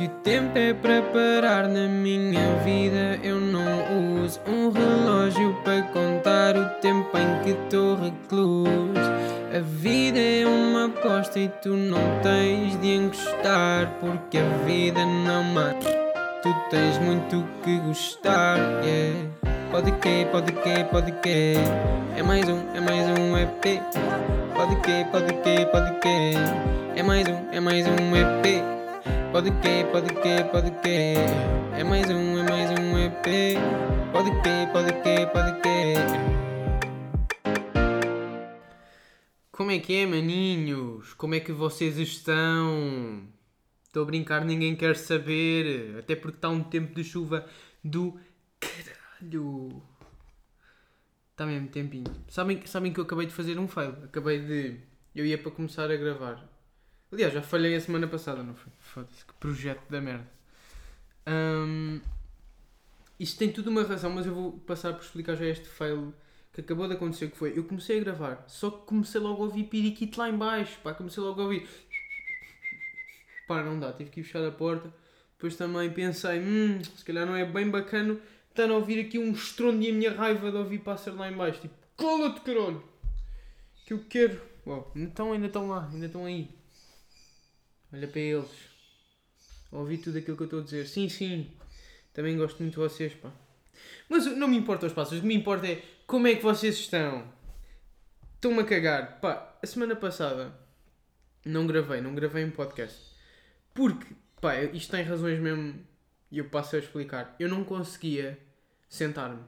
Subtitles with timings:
[0.00, 5.82] Se o tempo é para parar na minha vida, eu não uso um relógio para
[5.82, 9.10] contar o tempo em que estou recluso.
[9.54, 15.44] A vida é uma aposta e tu não tens de encostar, porque a vida não
[15.44, 15.90] mata.
[16.42, 19.28] Tu tens muito que gostar, yeah.
[19.70, 21.56] Pode que, pode que, pode que.
[22.16, 23.82] É mais um, é mais um EP.
[24.54, 26.32] Pode que, pode que, pode que.
[26.96, 28.79] É mais um, é mais um EP.
[29.32, 31.14] Pode que, pode que, pode que.
[31.78, 33.56] É mais um, é mais um EP.
[34.12, 35.94] Pode que, pode que, pode que.
[39.52, 41.14] Como é que é, maninhos?
[41.14, 43.22] Como é que vocês estão?
[43.86, 45.96] Estou a brincar, ninguém quer saber.
[46.00, 47.46] Até porque está um tempo de chuva
[47.84, 48.18] do
[48.58, 49.80] caralho.
[51.30, 52.12] Está mesmo tempinho.
[52.26, 53.94] Sabem, sabem que eu acabei de fazer um fail.
[54.02, 54.80] Acabei de.
[55.14, 56.59] Eu ia para começar a gravar.
[57.12, 58.72] Aliás, já falhei a semana passada, não foi?
[58.78, 60.30] Foda-se, que projeto da merda.
[61.26, 62.00] Hum,
[63.18, 66.14] isto tem tudo uma razão, mas eu vou passar por explicar já este fail
[66.52, 69.46] que acabou de acontecer, que foi, eu comecei a gravar, só que comecei logo a
[69.46, 71.68] ouvir piriquito lá em baixo, pá, comecei logo a ouvir...
[73.46, 74.92] Pá, não dá, tive que ir fechar a porta.
[75.32, 79.32] Depois também pensei, hum, se calhar não é bem bacana estar a ouvir aqui um
[79.32, 81.60] estrondo e a minha raiva de ouvir pássaro lá em baixo.
[81.60, 82.82] Tipo, cala-te, caralho!
[83.86, 84.40] Que eu quero...
[84.66, 86.59] Uau, então ainda estão lá, ainda estão aí.
[87.92, 88.50] Olha para eles.
[89.72, 90.86] Ouvi tudo aquilo que eu estou a dizer.
[90.86, 91.50] Sim, sim.
[92.12, 93.32] Também gosto muito de vocês, pá.
[94.08, 95.18] Mas não me importa os passos.
[95.18, 97.32] O que me importa é como é que vocês estão.
[98.34, 99.20] Estão-me a cagar.
[99.20, 100.52] Pá, a semana passada
[101.44, 102.00] não gravei.
[102.00, 102.98] Não gravei um podcast.
[103.74, 105.84] Porque, pá, isto tem razões mesmo.
[106.30, 107.34] E eu passo a explicar.
[107.38, 108.38] Eu não conseguia
[108.88, 109.42] sentar-me.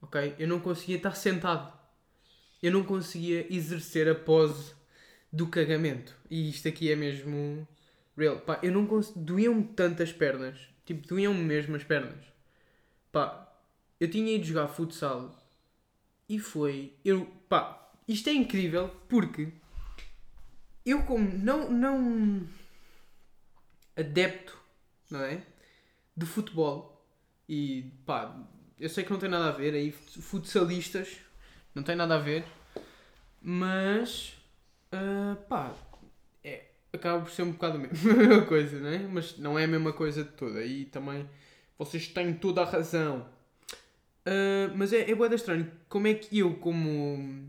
[0.00, 0.34] Ok?
[0.38, 1.72] Eu não conseguia estar sentado.
[2.62, 4.75] Eu não conseguia exercer a pose
[5.36, 6.16] do cagamento.
[6.30, 7.66] E isto aqui é mesmo
[8.16, 8.40] real.
[8.40, 9.20] Pá, eu não consigo.
[9.20, 10.58] Doíam-me tanto as pernas.
[10.84, 12.24] Tipo, doíam-me mesmo as pernas.
[13.12, 13.46] Pá,
[14.00, 15.34] eu tinha ido jogar futsal
[16.28, 16.94] e foi.
[17.04, 19.52] Eu, pá, isto é incrível porque
[20.84, 22.48] eu, como não, não
[23.96, 24.56] adepto,
[25.10, 25.42] não é?
[26.16, 27.04] De futebol
[27.48, 28.34] e pá,
[28.78, 31.16] eu sei que não tem nada a ver aí, futsalistas,
[31.74, 32.44] não tem nada a ver,
[33.42, 34.35] mas
[34.96, 35.74] Uh, pá,
[36.42, 38.98] é, acaba por ser um bocado a mesma coisa, não é?
[38.98, 40.64] Mas não é a mesma coisa de toda.
[40.64, 41.28] E também
[41.78, 43.26] vocês têm toda a razão.
[44.26, 45.70] Uh, mas é, é boa estranho.
[45.88, 47.48] Como é que eu, como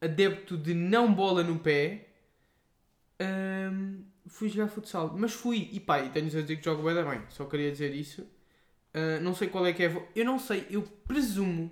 [0.00, 2.08] adepto de não bola no pé,
[3.20, 5.14] uh, fui jogar futsal?
[5.16, 7.22] Mas fui, e pá, e tenho a dizer que jogo bem, bem.
[7.30, 8.22] Só queria dizer isso.
[8.92, 10.08] Uh, não sei qual é que é.
[10.14, 11.70] Eu não sei, eu presumo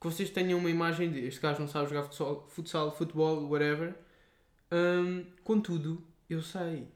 [0.00, 3.94] que vocês tenham uma imagem de este gajo não sabe jogar futsal, futsal futebol, whatever.
[4.70, 6.88] Um, contudo, eu sei.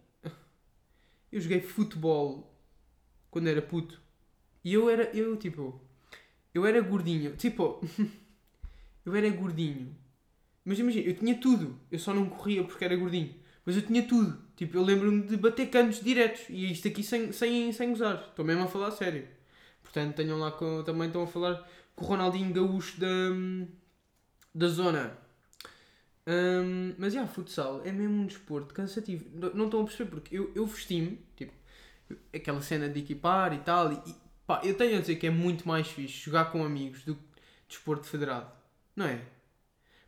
[1.30, 2.52] Eu joguei futebol
[3.30, 4.00] quando era puto.
[4.64, 5.80] E eu era, eu tipo,
[6.52, 7.36] eu era gordinho.
[7.36, 7.80] Tipo,
[9.04, 9.94] eu era gordinho.
[10.64, 11.78] Mas imagina, eu tinha tudo.
[11.90, 13.34] Eu só não corria porque era gordinho.
[13.64, 14.42] Mas eu tinha tudo.
[14.56, 16.42] Tipo, eu lembro-me de bater cantos diretos.
[16.48, 18.26] E isto aqui sem, sem, sem gozar.
[18.28, 19.26] Estou mesmo a falar a sério.
[19.82, 23.06] Portanto, tenham lá com, também estão a falar com o Ronaldinho Gaúcho da,
[24.54, 25.16] da zona.
[26.26, 29.26] Um, mas, já, futsal é mesmo um desporto cansativo.
[29.32, 31.52] Não, não estão a perceber porque eu, eu vesti-me, tipo,
[32.34, 34.14] aquela cena de equipar e tal, e,
[34.46, 37.22] pá, eu tenho a dizer que é muito mais fixe jogar com amigos do que
[37.68, 38.50] desporto federado.
[38.94, 39.20] Não é?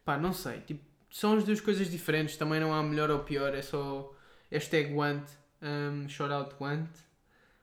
[0.04, 0.60] Pá, não sei.
[0.60, 2.36] Tipo, são as duas coisas diferentes.
[2.36, 3.54] Também não há melhor ou pior.
[3.54, 4.14] É só
[4.50, 5.28] hashtag want,
[5.62, 6.90] um, shout out want.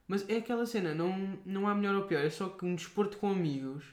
[0.07, 2.23] Mas é aquela cena, não, não há melhor ou pior.
[2.23, 3.85] É só que um desporto com amigos.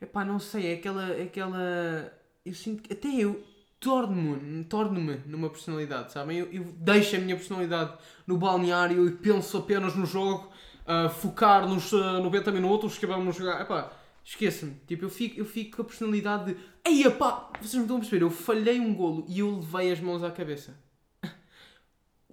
[0.00, 0.68] É pá, não sei.
[0.68, 1.12] É aquela.
[1.12, 2.12] É aquela
[2.44, 2.92] eu sinto que.
[2.92, 3.44] Até eu
[3.84, 6.38] torno-me torno numa personalidade, sabem?
[6.38, 7.92] Eu, eu, deixo a minha personalidade
[8.26, 10.50] no balneário e penso apenas no jogo,
[10.86, 13.60] uh, focar nos uh, 90 minutos que vamos jogar.
[13.60, 13.92] Epá,
[14.24, 14.74] esqueça-me.
[14.86, 16.60] Tipo, eu fico, eu fico com a personalidade de.
[16.82, 18.24] Ei, pá, vocês não estão a perceber?
[18.24, 20.74] Eu falhei um golo e eu levei as mãos à cabeça.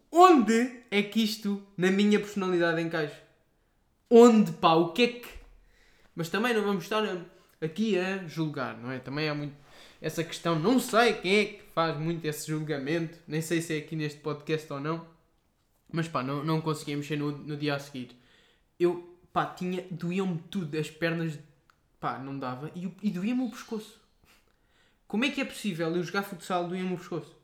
[0.09, 3.21] Onde é que isto na minha personalidade encaixa?
[4.09, 4.75] Onde, pá?
[4.75, 5.29] O que é que.
[6.15, 7.03] Mas também não vamos estar
[7.61, 8.99] aqui a julgar, não é?
[8.99, 9.55] Também há muito
[10.01, 10.57] essa questão.
[10.57, 14.19] Não sei quem é que faz muito esse julgamento, nem sei se é aqui neste
[14.19, 15.05] podcast ou não,
[15.91, 18.09] mas pá, não, não conseguia mexer no, no dia a seguir.
[18.79, 21.37] Eu, pá, tinha, doíam-me tudo, as pernas,
[21.99, 24.01] pá, não dava, e, e doía-me o pescoço.
[25.07, 27.35] Como é que é possível eu jogar futsal doía-me o pescoço?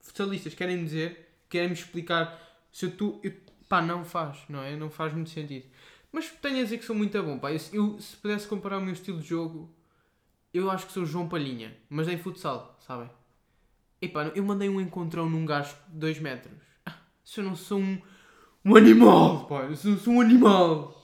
[0.00, 2.40] Futsalistas querem dizer, querem me explicar
[2.72, 3.22] se eu estou.
[3.68, 4.76] Pá, não faz, não é?
[4.76, 5.66] Não faz muito sentido.
[6.10, 7.50] Mas tenho a dizer que sou muito bom, pá.
[7.72, 9.75] Eu, se pudesse comparar o meu estilo de jogo
[10.52, 13.10] eu acho que sou João Palhinha, mas em futsal, sabem?
[14.00, 16.54] Epá, eu mandei um encontrão num gajo de 2 metros.
[17.24, 18.00] Se eu não sou um,
[18.64, 20.94] Um animal, pá, eu sou, sou um animal.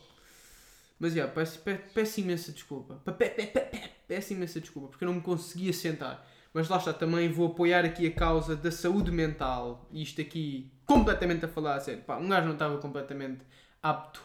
[0.98, 2.94] Mas, já, peço, peço, peço imensa desculpa.
[3.04, 6.26] Pe- pe- pe- Peço imensa desculpa, porque eu não me conseguia sentar.
[6.52, 9.88] Mas lá está, também vou apoiar aqui a causa da saúde mental.
[9.90, 12.02] E isto aqui, completamente a falar a sério.
[12.04, 13.40] Pá, um gajo não estava completamente
[13.82, 14.22] apto.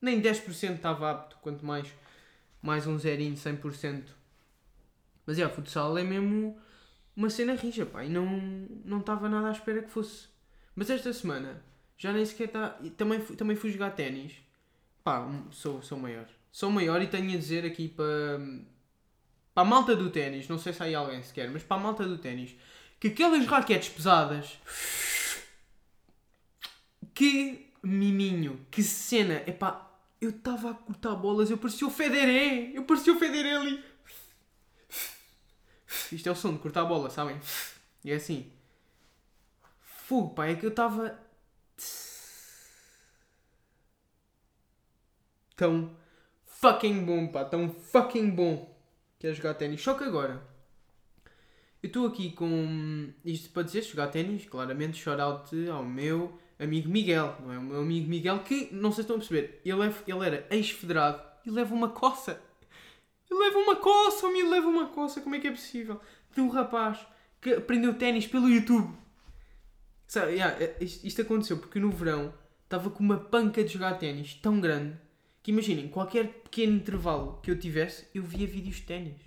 [0.00, 1.88] Nem 10% estava apto, quanto mais,
[2.62, 4.15] mais um zerinho, 100%.
[5.26, 6.56] Mas, é, futsal é mesmo
[7.16, 8.04] uma cena rija, pá.
[8.04, 10.28] E não estava nada à espera que fosse.
[10.74, 11.62] Mas esta semana,
[11.98, 12.78] já nem sequer está...
[12.96, 14.34] Também, também fui jogar ténis.
[15.02, 16.26] Pá, sou, sou maior.
[16.52, 18.38] Sou maior e tenho a dizer aqui para...
[19.52, 21.80] Para a malta do ténis, não sei se há aí alguém sequer, mas para a
[21.80, 22.54] malta do ténis,
[23.00, 24.58] que aquelas raquetes pesadas...
[27.14, 29.42] Que miminho, que cena.
[29.46, 29.90] Epá,
[30.20, 33.82] eu estava a cortar bolas, eu parecia o Federer, eu parecia o Federer ali.
[36.12, 37.38] Isto é o som de cortar a bola, sabem?
[38.04, 38.52] E é assim.
[39.80, 41.18] Fogo, pá, é que eu estava
[45.56, 45.96] tão
[46.44, 48.76] fucking bom, pá, tão fucking bom
[49.18, 49.82] que é jogar ténis.
[49.82, 50.42] Só que agora,
[51.82, 56.88] eu estou aqui com isto para dizer, jogar ténis, claramente, shout out ao meu amigo
[56.88, 57.58] Miguel, não é?
[57.58, 60.46] O meu amigo Miguel, que, não sei se estão a perceber, ele, é, ele era
[60.50, 62.40] ex-federado e leva uma coça.
[63.30, 66.00] Leva uma coça, miúdo leva uma coça, como é que é possível?
[66.34, 66.98] De um rapaz
[67.40, 68.94] que aprendeu ténis pelo YouTube.
[70.06, 72.32] Sabe, yeah, é- isto, isto aconteceu porque no verão
[72.64, 74.96] estava com uma panca de jogar ténis tão grande
[75.42, 79.20] que imaginem, qualquer pequeno intervalo que eu tivesse, eu via vídeos de ténis.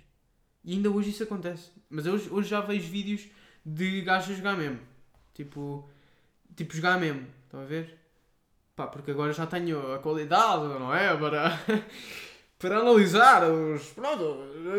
[0.62, 1.70] E ainda hoje isso acontece.
[1.88, 3.26] Mas hoje, hoje já vejo vídeos
[3.64, 4.78] de gajos a jogar mesmo.
[5.32, 5.88] Tipo,
[6.54, 7.26] tipo jogar mesmo.
[7.44, 7.98] Estão a ver?
[8.76, 11.16] Pá, porque agora já tenho a qualidade, não é?
[11.16, 11.58] Para,
[12.60, 14.22] para analisar os, pronto,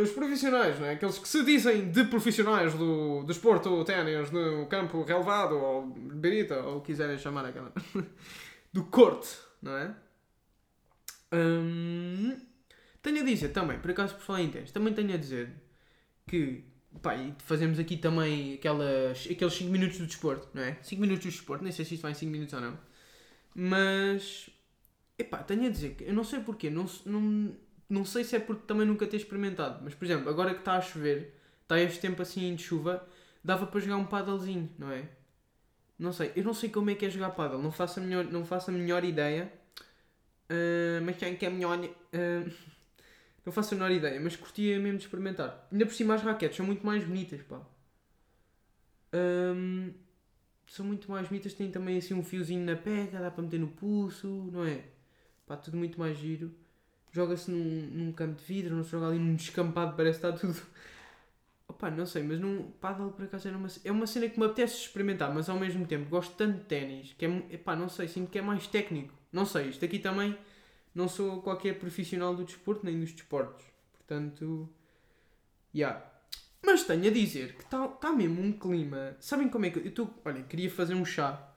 [0.01, 0.91] os profissionais, não é?
[0.91, 6.81] Aqueles que se dizem de profissionais do desporto ténis no campo relevado ou berita, ou
[6.81, 7.73] quiserem chamar aquela.
[8.71, 9.95] do corte, não é?
[11.33, 12.37] Hum,
[13.01, 15.51] tenho a dizer também, por acaso por falar em ténis, também tenho a dizer
[16.27, 16.63] que
[17.01, 20.77] pá, fazemos aqui também aquelas, aqueles 5 minutos do desporto, não é?
[20.83, 22.77] 5 minutos do desporto, nem sei se isto vai em 5 minutos ou não.
[23.55, 24.51] Mas,
[25.17, 27.55] epá, tenho a dizer que eu não sei porquê, não, não,
[27.91, 30.73] não sei se é porque também nunca ter experimentado, mas por exemplo, agora que está
[30.77, 33.05] a chover, está este tempo assim de chuva,
[33.43, 35.09] dava para jogar um paddlezinho, não é?
[35.99, 38.25] Não sei, eu não sei como é que é jogar paddle, não faço a melhor,
[38.25, 39.51] não faço a melhor ideia.
[40.49, 41.79] Ah, mas quem que é melhor.
[42.13, 42.49] ah,
[43.45, 45.67] não faço a menor ideia, mas curtia mesmo de experimentar.
[45.71, 47.61] Ainda por cima as raquetes são muito mais bonitas, pá.
[49.13, 49.93] Ahm,
[50.67, 53.67] são muito mais bonitas, têm também assim um fiozinho na pega, dá para meter no
[53.69, 54.85] pulso, não é?
[55.45, 56.53] Pá, tudo muito mais giro.
[57.11, 60.37] Joga-se num, num campo de vidro, não se joga ali num descampado, parece que está
[60.37, 60.59] tudo.
[61.67, 64.45] Opa, não sei, mas num paddle por acaso era uma, é uma cena que me
[64.45, 68.07] apetece experimentar, mas ao mesmo tempo gosto tanto de ténis que é, epá, não sei,
[68.07, 69.13] sinto que é mais técnico.
[69.31, 70.37] Não sei, isto aqui também
[70.93, 73.65] não sou qualquer profissional do desporto nem dos desportos.
[73.93, 74.69] Portanto,
[75.73, 76.05] já.
[76.63, 79.15] Mas tenho a dizer que está tá mesmo um clima.
[79.19, 80.13] Sabem como é que eu estou.
[80.25, 81.47] Olha, queria fazer um chá.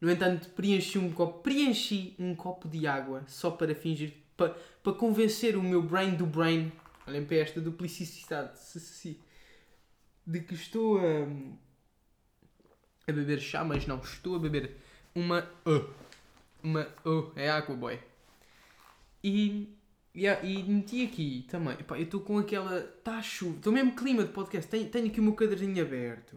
[0.00, 4.92] No entanto, preenchi um copo, preenchi um copo de água só para fingir, para, para
[4.94, 6.72] convencer o meu brain do brain,
[7.06, 7.60] olhem para esta
[8.78, 9.20] se-
[10.26, 11.26] de que estou a,
[13.06, 14.76] a beber chá, mas não, estou a beber
[15.14, 15.40] uma.
[15.66, 15.90] uh,
[16.62, 16.86] uma.
[17.04, 17.98] uh, é água, boy.
[19.24, 19.68] E.
[20.14, 21.76] yeah, e meti aqui também.
[21.88, 22.94] Eu estou com aquela.
[23.04, 23.56] A chuva.
[23.56, 24.70] Estou mesmo clima de podcast.
[24.70, 26.36] Tenho, tenho aqui o meu caderninho aberto.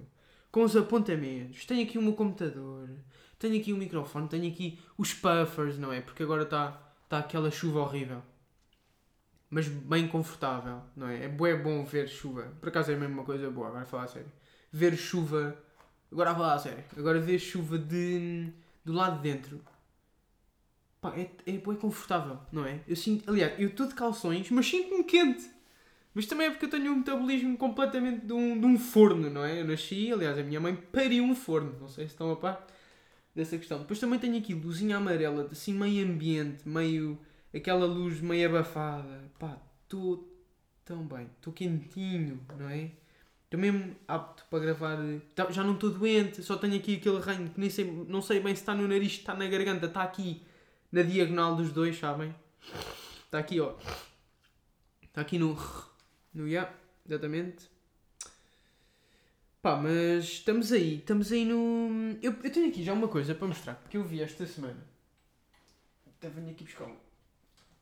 [0.52, 1.66] Com os apontamentos.
[1.66, 2.90] Tenho aqui o meu computador.
[3.38, 4.28] Tenho aqui o microfone.
[4.30, 6.02] Tenho aqui os puffers, não é?
[6.02, 8.24] Porque agora está tá aquela chuva horrível.
[9.50, 11.26] Mas bem confortável, não é?
[11.26, 12.44] É bué bom ver chuva.
[12.62, 14.32] Por acaso é mesmo uma coisa boa, agora a falar a sério.
[14.72, 15.58] Ver chuva.
[16.10, 16.86] Agora a falar a sério.
[16.96, 18.50] Agora ver chuva de,
[18.86, 19.62] do lado de dentro.
[21.02, 22.80] Pá, é, é bué confortável, não é?
[22.88, 25.52] Eu sinto, aliás, eu estou de calções, mas sinto-me quente.
[26.14, 29.44] Mas também é porque eu tenho um metabolismo completamente de um, de um forno, não
[29.44, 29.60] é?
[29.60, 31.76] Eu nasci, aliás, a minha mãe pariu um forno.
[31.78, 32.66] Não sei se estão a par
[33.36, 33.80] dessa questão.
[33.80, 37.18] Depois também tenho aqui luzinha amarela, assim meio ambiente, meio.
[37.54, 39.32] aquela luz meio abafada.
[39.40, 40.28] Pá, estou
[40.86, 42.92] tão bem, estou quentinho, não é?
[43.46, 44.98] Estou mesmo apto para gravar.
[45.36, 48.40] Tá- Já não estou doente, só tenho aqui aquele ranho que nem sei, não sei
[48.40, 50.42] bem se está no nariz, se está na garganta, está aqui
[50.92, 52.34] na diagonal dos dois, sabem?
[53.26, 53.76] Está aqui, ó.
[55.04, 55.58] Está aqui no.
[56.34, 56.74] No ya,
[57.06, 57.70] exatamente.
[59.62, 62.18] Pá, mas estamos aí, estamos aí no.
[62.22, 64.84] Eu, eu tenho aqui já uma coisa para mostrar, porque eu vi esta semana.
[66.08, 66.90] Até venho aqui buscar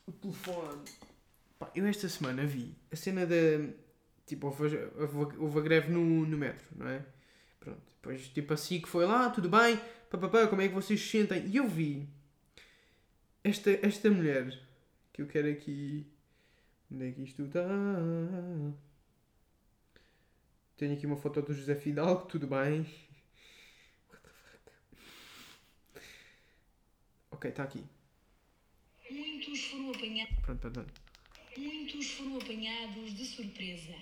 [0.05, 0.83] o- telefone.
[1.57, 3.35] Pá, eu esta semana vi a cena da.
[4.25, 4.63] Tipo, houve,
[4.97, 6.99] houve, houve a greve no, no metro, não é?
[6.99, 7.11] Pronto.
[7.59, 7.81] pronto.
[7.95, 11.47] Depois, tipo assim, que foi lá, tudo bem, papapá, como é que vocês se sentem?
[11.47, 12.07] E eu vi
[13.43, 14.51] esta, esta mulher,
[15.13, 16.05] que eu quero aqui.
[16.91, 17.61] Onde é que isto está?
[20.79, 22.85] Tenho aqui uma foto do José Fidalgo, tudo bem.
[24.09, 24.71] What the fuck?
[27.31, 27.83] Ok, está aqui.
[29.11, 30.35] Muitos foram apanhados.
[30.41, 30.93] Pronto, pronto.
[31.57, 33.93] Muitos foram apanhados de surpresa.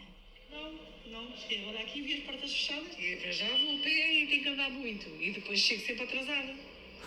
[0.51, 0.71] Não,
[1.07, 1.35] não.
[1.35, 2.95] Cheguei agora aqui e vi as portas fechadas.
[2.99, 5.09] E para já vou a pé e tenho que andar muito.
[5.19, 6.55] E depois chego sempre atrasada.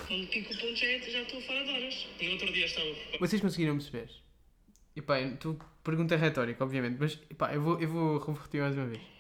[0.08, 2.06] Quando pico o ponto já, é- já estou fora de horas.
[2.20, 2.88] No outro dia estava
[3.20, 4.10] Vocês conseguiram perceber?
[4.96, 8.86] E pá, tu pergunta retórica, obviamente, mas pá, eu vou, eu vou repetir mais uma
[8.86, 9.19] vez.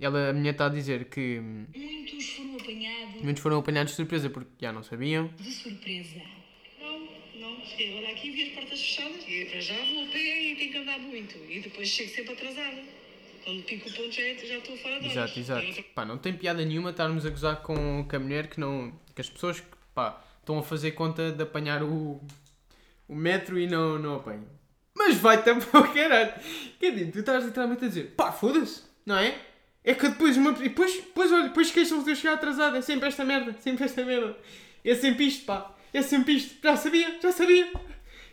[0.00, 1.40] Ela, a minha está a dizer que
[1.74, 5.28] Muitos foram apanhados muitos foram apanhados de surpresa porque já não sabiam.
[5.36, 6.20] de surpresa.
[6.80, 7.00] Não,
[7.40, 7.64] não.
[7.64, 9.24] Cheguei agora aqui e vi as portas fechadas.
[9.28, 11.36] E para já pé e tenho que andar muito.
[11.50, 12.82] E depois chego sempre atrasada.
[13.44, 15.10] Quando pico o ponto já, é- já estou fora horas.
[15.10, 15.84] Exato, exato.
[15.94, 18.92] Pá, não tem piada nenhuma estarmos a gozar com, com a mulher que não.
[19.14, 22.20] que as pessoas que, pá, estão a fazer conta de apanhar o,
[23.08, 24.46] o metro e não, não apanham.
[24.94, 26.32] Mas vai-te a pôr caralho.
[26.78, 29.40] Quer dizer, tu estás literalmente a dizer, pá, foda-se, não é?
[29.84, 30.52] É que depois uma.
[30.52, 32.76] Depois, depois olha, depois queixam-se de eu chegar atrasado.
[32.76, 34.36] É sempre esta merda, sempre esta merda.
[34.84, 35.74] É sempre isto, pá.
[35.92, 36.56] É sempre isto.
[36.62, 37.72] Já sabia, já sabia.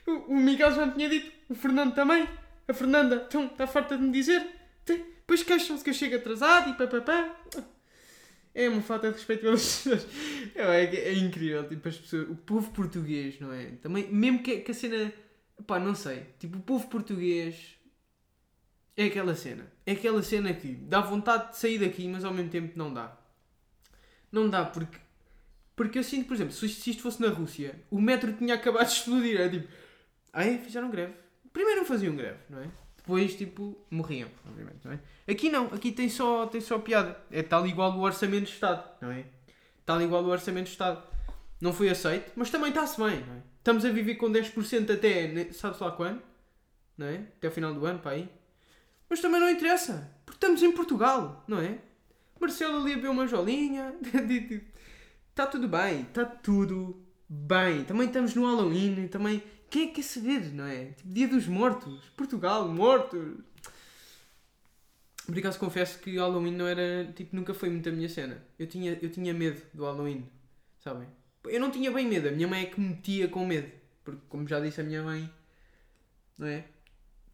[0.06, 2.28] O, o Miguel já me tinha dito, o Fernando também.
[2.68, 4.46] A Fernanda, então, está farta de me dizer.
[4.86, 7.36] Depois queixam-se que eu chego atrasado e papapá.
[8.54, 10.08] É uma falta de respeito pelas pessoas.
[10.54, 13.72] É, é, é incrível, tipo, as pessoas, o povo português, não é?
[13.82, 15.12] Também, mesmo que, que a cena,
[15.66, 17.75] pá, não sei, tipo, o povo português
[18.98, 19.72] é aquela cena.
[19.86, 23.18] É aquela cena que dá vontade de sair daqui, mas ao mesmo tempo não dá.
[24.32, 24.98] Não dá, porque,
[25.76, 28.56] porque eu sinto, por exemplo, se isto, se isto fosse na Rússia, o metro tinha
[28.56, 29.40] acabado de explodir.
[29.40, 29.68] É tipo,
[30.34, 30.58] é?
[30.58, 31.14] Fizeram greve.
[31.54, 32.70] Primeiro não faziam greve, não é?
[32.98, 35.00] Depois, tipo, morriam, obviamente, não é?
[35.32, 37.18] Aqui não, aqui tem só, tem só piada.
[37.32, 39.26] É tal igual o Orçamento de Estado, não é?
[39.86, 41.02] Tal igual o Orçamento de Estado.
[41.62, 43.42] Não foi aceito, mas também está-se bem, não é?
[43.60, 46.22] Estamos a viver com 10% até, ne- sabes lá quando?
[46.98, 47.16] Não é?
[47.38, 48.30] Até o final do ano, para aí.
[49.10, 51.80] Mas também não interessa, porque estamos em Portugal, não é?
[52.40, 53.96] Marcelo ali a uma jolinha,
[55.30, 57.84] está tudo bem, está tudo bem.
[57.86, 59.42] Também estamos no Halloween, também.
[59.70, 60.86] Quem é que quer saber, não é?
[60.86, 63.38] Tipo, Dia dos Mortos, Portugal, mortos.
[65.26, 67.12] Por acaso confesso que Halloween não era.
[67.16, 68.44] Tipo, nunca foi muito a minha cena.
[68.60, 70.30] Eu tinha, eu tinha medo do Halloween,
[70.80, 71.08] sabem?
[71.46, 73.72] Eu não tinha bem medo, a minha mãe é que me metia com medo.
[74.04, 75.30] Porque, como já disse a minha mãe,
[76.38, 76.66] não é?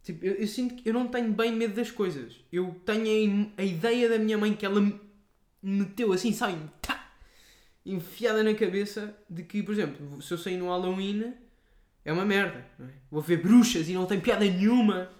[0.02, 2.34] Tipo, eu, eu sinto que eu não tenho bem medo das coisas.
[2.52, 5.00] Eu tenho a, a ideia da minha mãe que ela me
[5.62, 6.58] meteu assim, sabe?
[6.80, 7.12] Tá!
[7.86, 11.34] Enfiada na cabeça de que, por exemplo, se eu sair no Halloween
[12.04, 12.66] é uma merda.
[12.80, 12.84] É?
[13.10, 15.10] Vou ver bruxas e não tem piada nenhuma.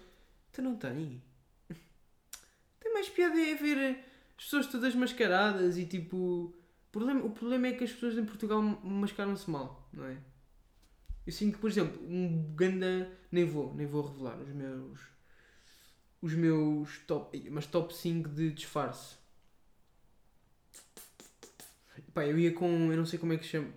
[0.51, 1.21] Então não tem.
[2.79, 4.03] Tem mais piada é ver
[4.37, 6.17] as pessoas todas mascaradas e tipo.
[6.17, 10.15] O problema, o problema é que as pessoas em Portugal mascaram-se mal, não é?
[11.25, 13.09] Eu sinto que, por exemplo, um ganda.
[13.31, 14.99] Nem vou, nem vou revelar os meus.
[16.21, 17.49] Os meus top.
[17.49, 19.15] Mas top 5 de disfarce.
[22.13, 22.91] Pá, eu ia com.
[22.91, 23.71] Eu não sei como é que chama.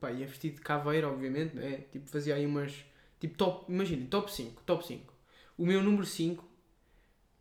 [0.00, 1.78] Pá, ia vestido de caveira, obviamente, não é?
[1.78, 2.84] Tipo, fazia aí umas.
[3.20, 3.72] Tipo, top.
[3.72, 4.62] Imagina, top 5.
[4.64, 5.12] Top 5.
[5.56, 6.44] O meu número 5.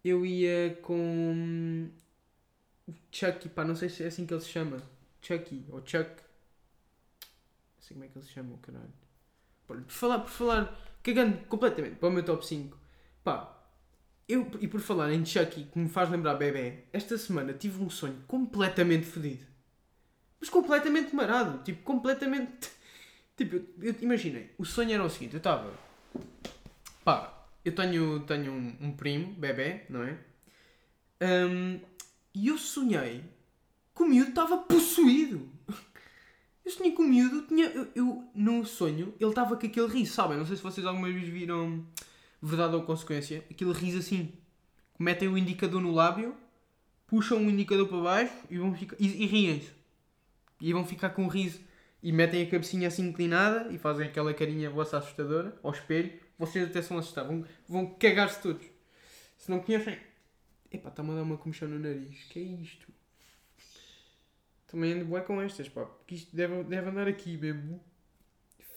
[0.04, 1.90] Eu ia com.
[3.12, 4.82] Chucky, pá, não sei se é assim que ele se chama.
[5.22, 6.10] Chucky ou Chuck.
[6.10, 9.07] Não sei como é que ele se chama, o caralho.
[9.68, 12.78] Por falar, por falar, cagando completamente para o meu top 5.
[13.24, 13.54] Pá,
[14.28, 17.90] eu, e por falar em Chucky, que me faz lembrar bebê, esta semana tive um
[17.90, 19.46] sonho completamente fodido.
[20.40, 21.64] Mas completamente marado.
[21.64, 22.70] Tipo, completamente.
[23.38, 25.72] Tipo, eu, eu imaginei, o sonho era o seguinte: eu estava.
[27.06, 30.18] Pá, eu tenho, tenho um, um primo, bebê, não é?
[31.22, 31.80] Hum,
[32.34, 33.24] e eu sonhei
[33.96, 35.48] que o miúdo estava possuído.
[36.68, 37.68] Eu sonhei que o miúdo tinha.
[37.68, 40.38] Eu, eu, no sonho, ele estava com aquele riso, sabem?
[40.38, 41.88] Não sei se vocês alguma vez viram
[42.42, 43.42] Verdade ou Consequência.
[43.50, 44.34] Aquele riso assim.
[45.00, 46.36] Metem o indicador no lábio,
[47.06, 49.72] puxam o indicador para baixo e, vão ficar, e, e riem-se.
[50.60, 51.62] E vão ficar com um riso.
[52.04, 56.20] E metem a cabecinha assim inclinada e fazem aquela carinha vossa assustadora ao espelho.
[56.38, 57.32] Vocês até são assustados.
[57.32, 58.68] Vão, vão cagar-se todos.
[59.38, 59.98] Se não conhecem.
[60.70, 62.24] Epá, está-me a dar uma comichão no nariz.
[62.24, 62.97] Que é isto?
[64.68, 65.86] Também ando bué com estas, pá.
[65.86, 67.82] Porque isto deve, deve andar aqui mesmo.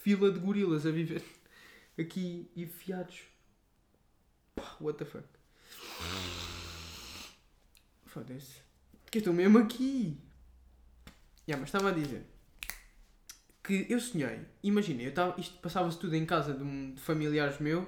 [0.03, 1.23] Fila de gorilas a viver
[1.99, 3.23] aqui enfiados.
[4.55, 5.27] Pá, what the fuck.
[8.07, 8.61] Foda-se.
[9.11, 10.19] Que eu estou mesmo aqui.
[11.47, 12.25] Yeah, mas estava a dizer
[13.63, 14.41] que eu sonhei.
[14.63, 17.87] Imagina, eu isto passava-se tudo em casa de, um- de familiares meus.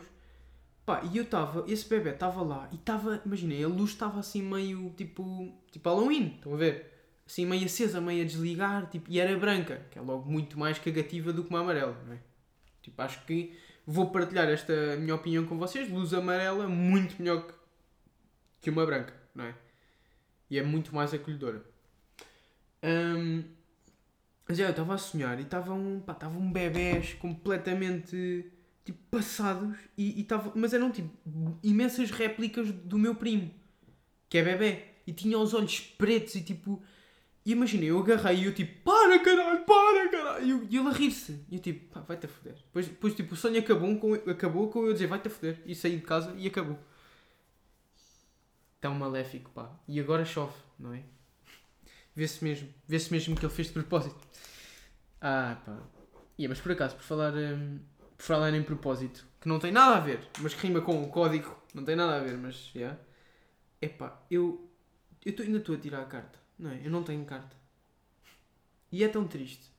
[0.84, 4.42] Pá, e eu estava, esse bebê estava lá e estava, imaginei, a luz estava assim
[4.42, 6.91] meio tipo, tipo Halloween, estão a ver?
[7.32, 10.78] Assim meio acesa, meio a desligar, tipo, e era branca, que é logo muito mais
[10.78, 12.18] cagativa do que uma amarela, não é?
[12.82, 15.90] Tipo, acho que vou partilhar esta minha opinião com vocês.
[15.90, 17.54] Luz amarela, muito melhor que-
[18.60, 19.54] que uma branca, não é?
[20.50, 21.64] E é muito mais acolhedora.
[22.82, 23.44] Hum,
[24.46, 28.44] mas é, eu estava a sonhar e estavam pá, estavam bebés completamente
[28.84, 31.10] tipo, passados, e, e tava, mas eram tipo
[31.62, 33.50] imensas réplicas do meu primo,
[34.28, 36.82] que é bebê, e tinha os olhos pretos e tipo.
[37.44, 40.92] E imagina, eu agarrei e eu tipo, para caralho, para caralho, e e ele a
[40.92, 41.44] rir-se.
[41.50, 42.54] E eu tipo, pá, vai-te a foder.
[42.54, 45.60] Depois, depois tipo, o sonho acabou com, acabou com eu dizer, vai-te a foder.
[45.66, 46.78] E saí de casa e acabou.
[48.80, 49.70] Tão maléfico, pá.
[49.88, 51.02] E agora chove, não é?
[52.14, 54.20] Vê-se mesmo, vê-se mesmo que ele fez de propósito.
[55.20, 55.78] Ah, pá.
[56.38, 57.80] Yeah, mas por acaso, por falar, hum,
[58.16, 61.08] por falar em propósito, que não tem nada a ver, mas que rima com o
[61.08, 62.80] código, não tem nada a ver, mas, já.
[62.80, 63.00] Yeah.
[63.80, 64.70] Epá, eu,
[65.24, 66.80] eu tô, ainda estou a tirar a carta, não é?
[66.86, 67.56] Eu não tenho carta.
[68.90, 69.70] E é tão triste.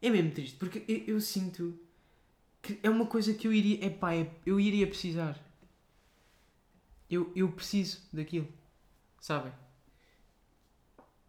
[0.00, 1.78] É mesmo triste, porque eu, eu sinto
[2.60, 5.38] que é uma coisa que eu iria, epá, é, eu iria precisar.
[7.10, 8.48] Eu, eu preciso daquilo,
[9.20, 9.52] sabem?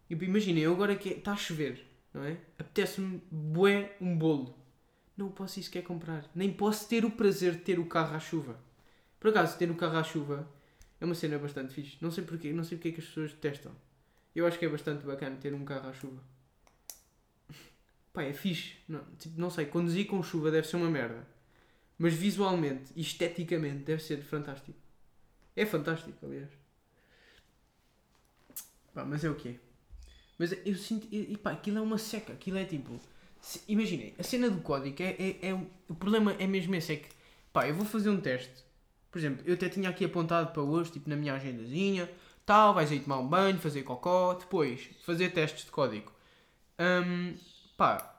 [0.10, 2.38] Imaginem, eu agora que está a chover, não é?
[2.58, 4.58] Apetece-me bué um bolo.
[5.18, 6.30] Não posso isso quer comprar.
[6.34, 8.60] Nem posso ter o prazer de ter o carro à chuva.
[9.20, 10.48] Por acaso, ter o carro à chuva
[11.02, 11.98] é uma cena bastante fixe.
[12.00, 13.74] Não sei porquê, não sei porque é que as pessoas detestam.
[14.36, 16.22] Eu acho que é bastante bacana ter um carro à chuva.
[18.12, 18.76] Pá, é fixe.
[18.88, 21.28] Não, tipo, não sei, conduzir com chuva deve ser uma merda.
[21.98, 24.78] Mas visualmente e esteticamente deve ser fantástico.
[25.56, 26.50] É fantástico, aliás.
[28.94, 29.60] Pá, mas é o quê?
[30.38, 31.08] Mas eu sinto.
[31.12, 32.34] E, pá, aquilo é uma seca.
[32.34, 33.00] Aquilo é tipo.
[33.68, 35.54] Imaginem, a cena do código é, é, é
[35.90, 37.10] O problema é mesmo esse: é que.
[37.52, 38.64] Pá, eu vou fazer um teste.
[39.12, 42.10] Por exemplo, eu até tinha aqui apontado para hoje, tipo na minha agendazinha.
[42.46, 44.34] Tal, vais aí tomar um banho, fazer cocó.
[44.34, 46.12] Depois, fazer testes de código.
[46.80, 47.36] Hum,
[47.78, 48.10] pá.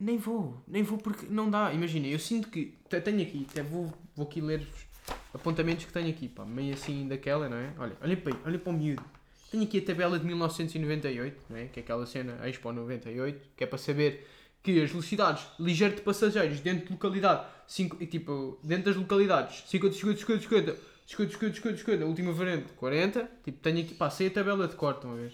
[0.00, 1.72] Nem vou, nem vou porque não dá.
[1.72, 2.76] Imaginem, eu sinto que.
[2.88, 4.86] te- Tenho aqui, até vou, vou aqui ler-vos
[5.34, 6.44] apontamentos que tenho aqui, pá.
[6.44, 7.72] Meio assim daquela, não é?
[7.78, 9.04] Olha, olha para olha para o miúdo.
[9.50, 11.64] Tenho aqui a tabela de 1998, não é?
[11.66, 14.28] que é aquela cena Expo 98, que é para saber
[14.62, 19.64] que as velocidades ligeiro de passageiros dentro de localidade, cinco, e tipo, dentro das localidades,
[19.68, 20.76] 50, 50, 50, 50,
[21.08, 24.76] 50, 50, 50, 50, última variante, 40, tipo, tenho aqui, pá, sei a tabela de
[24.76, 25.32] cor, estão a ver?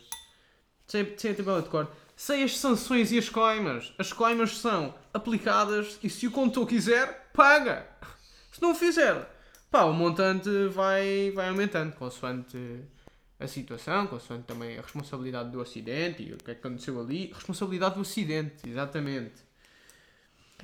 [0.87, 1.91] Sei, sei a tabela de cor.
[2.17, 3.93] Sei as sanções e as coimas.
[3.99, 7.89] As coimas são aplicadas e se o condutor quiser, paga.
[8.53, 9.29] Se não fizer,
[9.69, 12.57] pá, o montante vai, vai aumentando, consoante
[13.41, 17.33] a situação, consoante também a responsabilidade do acidente e o que é que aconteceu ali.
[17.35, 19.43] Responsabilidade do acidente, exatamente.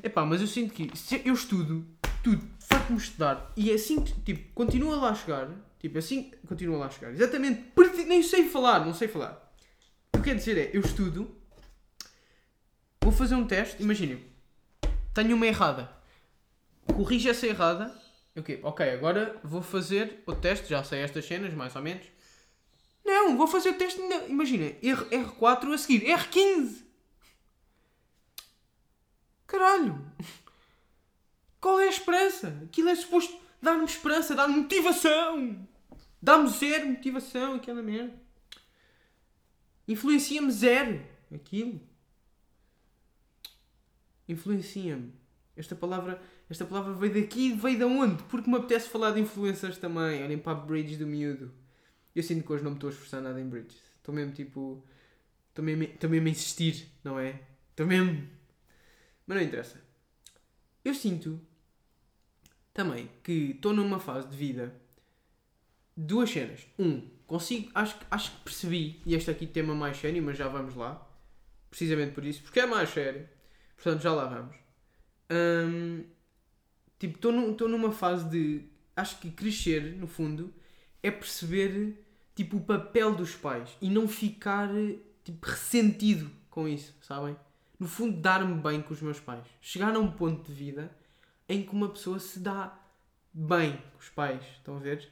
[0.04, 0.88] Epá, mas eu sinto que
[1.24, 1.84] eu estudo,
[2.22, 6.87] tudo, farto-me estudar e é assim, tipo, continua lá a chegar, tipo, assim, continua lá
[6.87, 7.12] a chegar.
[7.12, 7.72] Exatamente,
[8.06, 9.52] nem sei falar, não sei falar.
[10.09, 11.35] O que eu quero dizer é, eu estudo,
[13.02, 14.24] vou fazer um teste, imaginem,
[15.12, 15.90] tenho uma errada,
[16.94, 17.94] corrijo essa errada,
[18.37, 22.06] ok, ok, agora vou fazer o teste, já sei estas cenas, mais ou menos.
[23.04, 26.85] Não, vou fazer o teste, imagina, R, R4 a seguir, R15.
[29.46, 30.06] Caralho!
[31.60, 32.58] Qual é a esperança?
[32.64, 35.68] Aquilo é suposto dar-me esperança, dar-me motivação!
[36.22, 38.14] Dá-me zero motivação, aquela merda.
[39.88, 41.02] Influencia-me zero.
[41.34, 41.80] Aquilo.
[44.28, 45.12] Influencia-me.
[45.56, 48.22] Esta palavra, esta palavra veio daqui veio de onde?
[48.24, 50.22] Porque me apetece falar de influencers também.
[50.22, 51.52] Olhem para a bridge do miúdo.
[52.14, 53.80] Eu sinto que hoje não me estou a esforçar nada em bridges.
[53.96, 54.84] Estou mesmo tipo.
[55.48, 57.40] Estou mesmo a insistir, não é?
[57.70, 58.28] Estou mesmo.
[59.26, 59.82] Mas não interessa.
[60.84, 61.40] Eu sinto
[62.72, 64.74] também que estou numa fase de vida.
[65.96, 66.66] Duas cenas.
[66.78, 67.70] Um, consigo.
[67.74, 69.02] Acho, acho que percebi.
[69.04, 71.06] E este aqui tema mais sério, mas já vamos lá.
[71.68, 72.42] Precisamente por isso.
[72.42, 73.28] Porque é mais sério.
[73.76, 74.56] Portanto, já lá vamos.
[75.30, 76.04] Hum,
[76.98, 78.64] tipo, estou num- numa fase de.
[78.96, 80.52] Acho que crescer, no fundo,
[81.02, 82.04] é perceber
[82.35, 84.68] tipo, o papel dos pais e não ficar
[85.24, 87.37] tipo, ressentido com isso, sabem?
[87.78, 89.46] No fundo, dar-me bem com os meus pais.
[89.61, 90.90] Chegar a um ponto de vida
[91.50, 92.78] em que uma pessoa se dá
[93.34, 94.40] bem com os pais.
[94.56, 95.08] Estão a ver?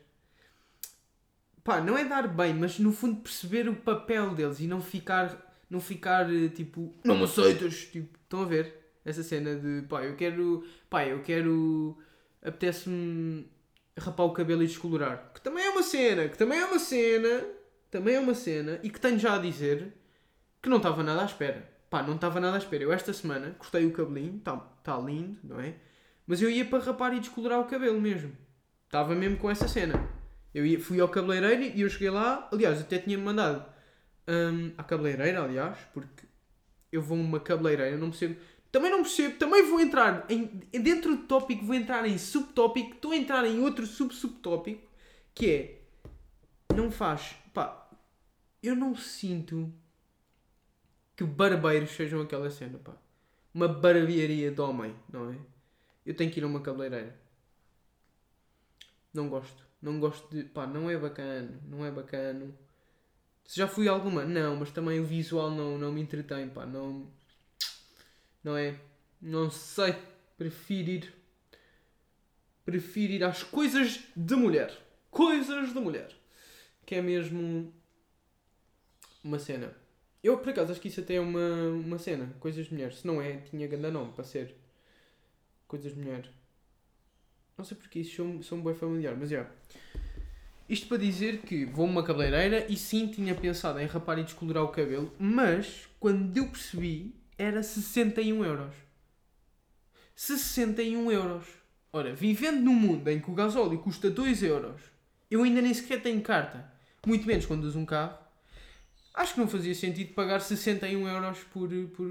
[1.65, 5.53] Pá, não é dar bem, mas no fundo perceber o papel deles e não ficar,
[5.69, 7.87] não ficar eh, tipo, não me aceitas.
[7.87, 8.73] Tipo, estão a ver?
[9.05, 11.99] Essa cena de pá, eu quero, pá, eu quero,
[12.41, 13.51] apetece-me
[13.99, 15.33] rapar o cabelo e descolorar.
[15.35, 17.47] Que também é uma cena, que também é uma cena,
[17.91, 19.93] também é uma cena e que tenho já a dizer
[20.63, 21.69] que não estava nada à espera.
[21.91, 22.85] Pá, não estava nada à espera.
[22.85, 25.75] Eu esta semana cortei o cabelinho, está tá lindo, não é?
[26.29, 28.31] Mas eu ia para rapar e descolorar o cabelo mesmo.
[28.85, 30.09] estava mesmo com essa cena.
[30.55, 33.65] Eu ia- fui ao cabeleireiro e eu cheguei lá, aliás, até tinha-me mandado
[34.29, 36.27] hum, à cabeleireira, aliás, porque
[36.93, 38.37] eu vou a uma cabeleireira, não percebo.
[38.73, 43.13] Também não percebo, também vou entrar em, dentro do tópico, vou entrar em subtópico, estou
[43.13, 44.87] a entrar em outro sub-subtópico,
[45.35, 45.81] que é,
[46.75, 47.89] não faz, pá,
[48.63, 49.73] eu não sinto
[51.17, 52.93] que barbeiros sejam aquela cena, pá.
[53.55, 55.37] Uma barbearia de homem, não é?
[56.09, 57.15] Eu tenho que ir a uma cabeleireira.
[59.13, 59.63] Não gosto.
[59.83, 60.43] Não gosto de.
[60.43, 61.61] pá, não é bacana.
[61.67, 62.47] Não é bacana.
[63.45, 66.65] Se já fui alguma, não, mas também o visual não, não me entretém, pá.
[66.65, 67.13] Não.
[68.43, 68.81] Não é?
[69.21, 69.95] Não sei.
[70.39, 71.15] Prefiro ir.
[72.65, 74.75] Prefiro ir às coisas de mulher.
[75.11, 76.11] Coisas de mulher.
[76.87, 77.71] Que é mesmo.
[79.23, 79.77] Uma cena.
[80.25, 82.35] Eu, por acaso, acho que isso até é uma, uma cena.
[82.41, 82.95] Coisas de mulher.
[82.95, 84.57] Se não é, tinha grande nome para ser.
[85.69, 86.29] Coisas de mulher.
[87.57, 89.47] Não sei porque isso são, são bem familiar, mas já.
[90.69, 94.25] Isto para dizer que vou a uma cabeleireira e sim tinha pensado em rapar e
[94.25, 98.75] descolorar o cabelo, mas quando eu percebi era 61 euros.
[100.15, 101.47] 61 euros.
[101.93, 104.81] Ora, vivendo num mundo em que o gasóleo custa 2 euros,
[105.31, 106.71] eu ainda nem sequer tenho carta,
[107.07, 108.19] muito menos quando uso um carro,
[109.15, 111.69] acho que não fazia sentido pagar 61 euros por.
[111.97, 112.09] por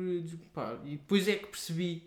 [0.54, 2.07] pá, e depois é que percebi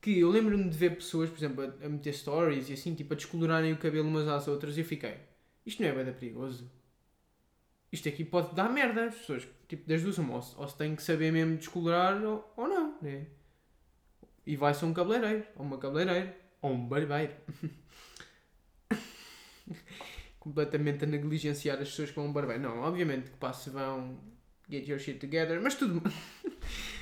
[0.00, 3.16] que eu lembro-me de ver pessoas, por exemplo, a, meter stories e assim, tipo, a
[3.16, 5.16] descolorarem o cabelo umas às outras e eu fiquei,
[5.66, 6.70] isto não é bem perigoso.
[7.90, 9.48] Isto aqui pode dar merda às pessoas.
[9.66, 12.98] Tipo, das duas uma, ou, ou se tem que saber mesmo descolorar ou, ou não,
[13.00, 13.26] né?
[14.46, 17.34] E vai-se a um cabeleireiro, ou uma cabeleireira, ou um barbeiro.
[20.38, 22.62] Completamente a negligenciar as pessoas com um barbeiro.
[22.62, 24.18] Não, obviamente que se vão
[24.70, 26.02] get your shit together, mas tudo.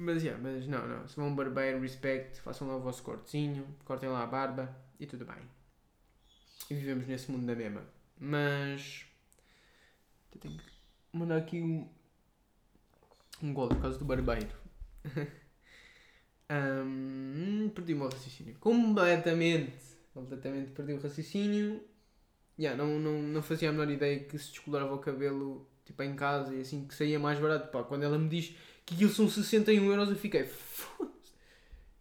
[0.00, 1.08] mas, yeah, mas não, não.
[1.08, 5.06] Se vão um barbeiro, respect, façam lá o vosso cortezinho, cortem lá a barba e
[5.06, 5.42] tudo bem.
[6.70, 7.82] E vivemos nesse mundo da mesma.
[8.16, 9.06] Mas.
[10.32, 10.64] Eu tenho que
[11.12, 11.88] mandar aqui um.
[13.42, 14.54] Um gol por causa do barbeiro.
[16.50, 18.56] Hum, perdi o meu raciocínio.
[18.58, 19.76] Completamente.
[20.14, 21.84] Completamente perdi o raciocínio.
[22.58, 26.16] Yeah, não, não, não fazia a menor ideia que se descolorava o cabelo tipo em
[26.16, 27.70] casa e assim que saía mais barato.
[27.70, 28.56] Pá, quando ela me diz
[28.88, 30.44] que aquilo são 61 euros, eu fiquei.
[30.44, 31.32] "Foda-se."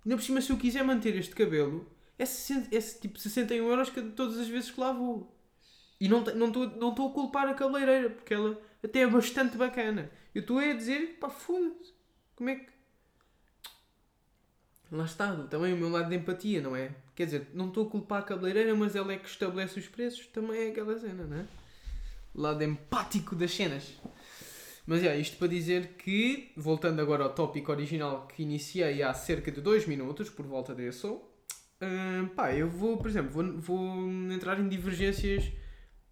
[0.05, 1.85] Por cima, se eu quiser manter este cabelo,
[2.17, 5.35] é, 60, é tipo 61 euros cada- todas as vezes que lá vou.
[5.99, 10.09] E não estou não não a culpar a cabeleireira, porque ela até é bastante bacana.
[10.33, 11.93] Eu estou a dizer, pá, foda-se.
[12.35, 12.67] Como é que.
[14.91, 16.95] Lá está, também o meu lado de empatia, não é?
[17.15, 20.27] Quer dizer, não estou a culpar a cabeleireira, mas ela é que estabelece os preços,
[20.27, 21.45] também é aquela cena, não é?
[22.33, 23.83] Lado empático das cenas.
[24.87, 29.51] Mas é, isto para dizer que, voltando agora ao tópico original que iniciei há cerca
[29.51, 34.57] de 2 minutos, por volta desse, hum, pá, eu vou, por exemplo, vou, vou entrar
[34.57, 35.51] em divergências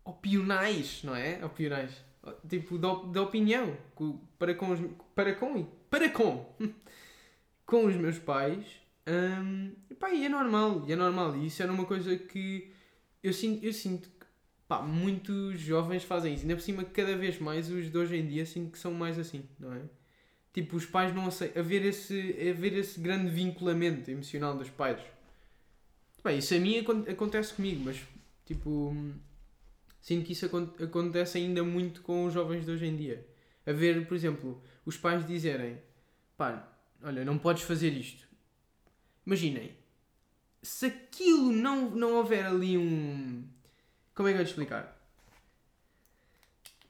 [0.04, 1.44] opinais, não é?
[1.46, 1.92] Opinais.
[2.50, 3.78] Tipo, de opinião.
[4.38, 4.80] Para com, os,
[5.16, 6.46] para com, para com,
[7.66, 8.66] com os meus pais.
[9.90, 11.38] e pá, e é normal, e é normal.
[11.38, 12.74] E isso era uma coisa que
[13.24, 14.10] eu sinto, eu sinto
[14.68, 16.44] pá, muitos jovens fazem isso.
[16.44, 19.18] Ainda por cima, cada vez mais os de hoje em dia sinto que são mais
[19.20, 19.82] assim, não é?
[20.54, 21.62] Tipo, os pais não aceitam.
[21.62, 22.18] Haver esse,
[22.50, 25.00] haver esse grande vinculamento emocional dos pais.
[26.24, 28.02] Bem, isso a mim acon- acontece comigo, mas
[28.46, 28.96] tipo.
[30.02, 33.26] Sinto que isso acon- acontece ainda muito com os jovens de hoje em dia.
[33.66, 35.78] A ver, por exemplo, os pais dizerem:
[36.38, 36.72] pá,
[37.04, 38.28] olha, não podes fazer isto.
[39.26, 39.72] Imaginem,
[40.62, 43.45] se aquilo não, não houver ali um.
[44.16, 44.98] Como é que eu vou te explicar?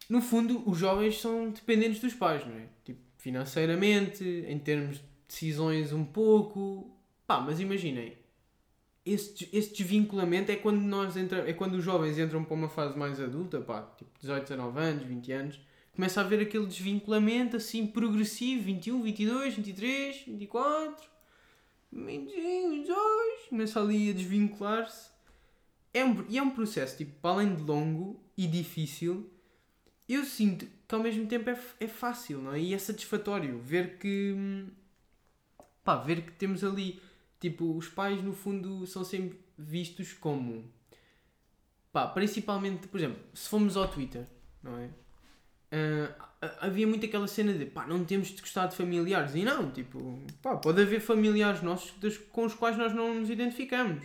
[0.08, 2.68] No fundo, os jovens são dependentes dos pais, não é?
[2.84, 6.96] Tipo, financeiramente, em termos de decisões um pouco.
[7.26, 8.16] Pá, mas imaginem,
[9.04, 12.98] esse, esse desvinculamento é quando nós entra, é quando os jovens entram para uma fase
[12.98, 15.60] mais adulta, pá, tipo 18, 19 anos, 20 anos,
[15.96, 21.10] começa a haver aquele desvinculamento assim progressivo, 21, 22, 23, 24,
[21.92, 25.15] 25, 22, começa ali a desvincular-se.
[25.96, 29.30] É um, e é um processo, tipo, para além de longo e difícil,
[30.10, 32.60] eu sinto que ao mesmo tempo é, é fácil, não é?
[32.60, 34.36] E é satisfatório ver que.
[35.84, 37.02] pá, ver que temos ali.
[37.40, 40.70] Tipo, os pais no fundo são sempre vistos como.
[41.92, 44.26] pá, principalmente, por exemplo, se formos ao Twitter,
[44.62, 44.90] não é?
[46.42, 49.36] Ha- havia muito aquela cena de pá, não temos de gostar de familiares.
[49.36, 51.94] E não, tipo, pá, pode haver familiares nossos
[52.32, 54.04] com os quais nós não nos identificamos.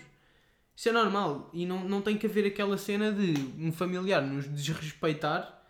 [0.81, 1.51] Isso é normal.
[1.53, 5.63] E não, não tem que haver aquela cena de um familiar nos desrespeitar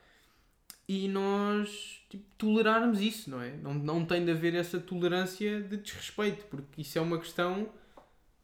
[0.86, 3.56] e nós tipo, tolerarmos isso, não é?
[3.56, 7.68] Não, não tem de haver essa tolerância de desrespeito, porque isso é uma questão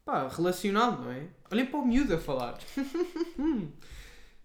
[0.03, 1.29] pá, relacional, não é?
[1.49, 2.57] Olhem para o miúdo a falar.
[3.39, 3.71] não,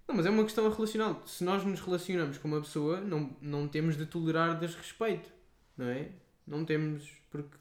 [0.07, 1.27] mas é uma questão relacional.
[1.27, 5.29] Se nós nos relacionamos com uma pessoa, não, não temos de tolerar desrespeito,
[5.77, 6.11] não é?
[6.47, 7.57] Não temos, porque,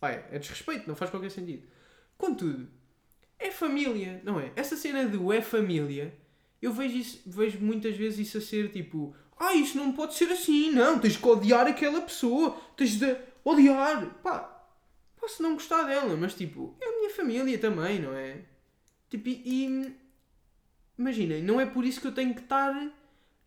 [0.00, 1.62] pá, é desrespeito, não faz qualquer sentido.
[2.18, 2.79] Contudo,
[3.40, 4.52] é família, não é?
[4.54, 6.14] Essa cena do é família,
[6.60, 10.30] eu vejo, isso, vejo muitas vezes isso a ser tipo, ah, isso não pode ser
[10.30, 14.68] assim, não, tens que odiar aquela pessoa, tens de odiar, pá,
[15.18, 18.42] posso não gostar dela, mas tipo, é a minha família também, não é?
[19.08, 19.96] Tipo, e
[20.98, 22.92] imaginem, não é por isso que eu tenho que estar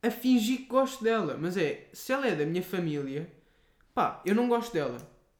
[0.01, 3.31] a fingir que gosto dela, mas é, se ela é da minha família,
[3.93, 4.97] pá, eu não gosto dela,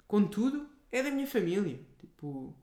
[0.08, 2.56] contudo, é da minha família, tipo,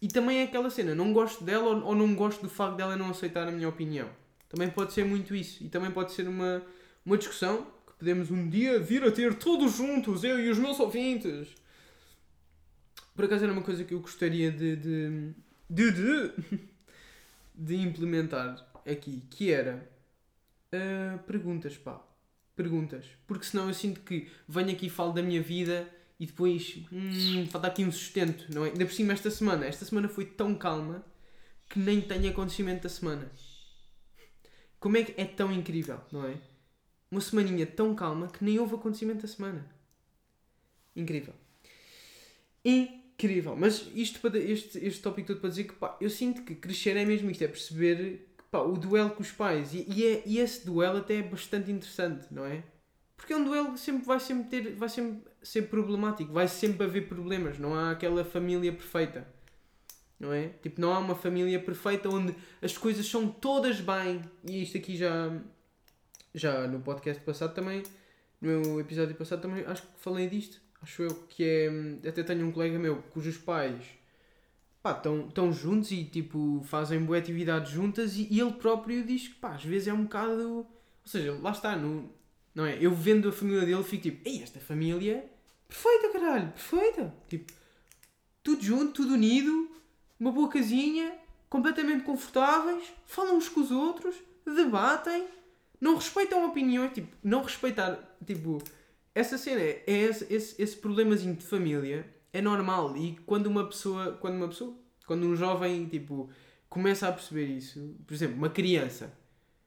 [0.00, 3.10] e também é aquela cena, não gosto dela ou, não gosto do facto dela não
[3.10, 4.08] aceitar a minha opinião.
[4.48, 5.62] Também pode ser muito isso.
[5.64, 6.62] E também pode ser uma,
[7.04, 10.78] uma discussão que podemos um dia vir a ter todos juntos, eu e os meus
[10.78, 11.48] ouvintes.
[13.14, 15.32] Por acaso era uma coisa que eu gostaria de, de,
[15.68, 16.32] de, de,
[17.54, 19.84] de implementar aqui, que era
[20.72, 22.00] uh, perguntas, pá.
[22.54, 23.04] Perguntas.
[23.26, 25.88] Porque senão eu sinto que venho aqui e falo da minha vida
[26.20, 28.70] e depois hum, falta aqui um sustento, não é?
[28.70, 29.66] Ainda por cima esta semana.
[29.66, 31.04] Esta semana foi tão calma
[31.68, 33.30] que nem tem acontecimento da semana.
[34.80, 36.40] Como é que é tão incrível, não é?
[37.10, 39.68] Uma semaninha tão calma que nem houve acontecimento da semana.
[40.94, 41.34] Incrível.
[42.64, 43.56] Incrível.
[43.56, 46.96] Mas isto para este, este tópico todo para dizer que pá, eu sinto que crescer
[46.96, 49.72] é mesmo isto, é perceber pá, o duelo com os pais.
[49.72, 52.64] E, e, é, e esse duelo até é bastante interessante, não é?
[53.16, 56.84] Porque é um duelo que sempre vai sempre ter, vai sempre ser problemático, vai sempre
[56.86, 59.26] haver problemas, não há aquela família perfeita
[60.18, 60.48] não é?
[60.62, 64.20] Tipo, não há uma família perfeita onde as coisas são todas bem.
[64.44, 65.32] E isto aqui já,
[66.34, 67.82] já no podcast passado também,
[68.40, 70.60] no meu episódio passado também, acho que falei disto.
[70.82, 72.08] Acho eu que é.
[72.08, 73.84] Até tenho um colega meu cujos pais
[74.82, 79.28] pá, estão tão juntos e tipo fazem boa atividade juntas e, e, ele próprio diz
[79.28, 80.58] que pá, às vezes é um bocado.
[80.58, 80.66] Ou
[81.04, 82.12] seja, lá está, no,
[82.54, 82.78] não é?
[82.80, 85.24] Eu vendo a família dele fico tipo, ei, esta família
[85.68, 87.14] perfeita, caralho, perfeita.
[87.28, 87.52] Tipo,
[88.42, 89.70] tudo junto, tudo unido,
[90.18, 91.12] uma boa casinha,
[91.48, 95.28] completamente confortáveis, falam uns com os outros, debatem,
[95.80, 98.58] não respeitam opiniões, tipo, não respeitar, tipo,
[99.14, 104.12] essa cena, é esse, esse, esse problemazinho de família é normal e quando uma pessoa,
[104.20, 104.74] quando uma pessoa,
[105.06, 106.30] quando um jovem, tipo,
[106.68, 109.12] começa a perceber isso, por exemplo, uma criança,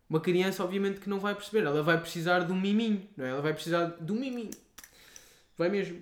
[0.10, 3.30] uma criança obviamente que não vai perceber, ela vai precisar de um miminho, não é?
[3.30, 4.52] Ela vai precisar de um miminho.
[5.62, 6.02] Vai mesmo.